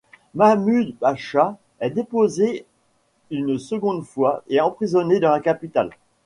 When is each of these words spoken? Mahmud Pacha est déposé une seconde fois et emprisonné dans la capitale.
Mahmud 0.33 0.95
Pacha 0.99 1.59
est 1.79 1.91
déposé 1.91 2.65
une 3.29 3.59
seconde 3.59 4.01
fois 4.03 4.43
et 4.47 4.59
emprisonné 4.59 5.19
dans 5.19 5.29
la 5.29 5.41
capitale. 5.41 5.91